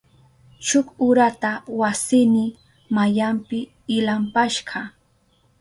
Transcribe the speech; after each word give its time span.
Shuk 0.67 0.87
urata 1.07 1.51
wasiyni 1.79 2.45
mayanpi 2.95 3.57
ilampashka. 3.95 4.79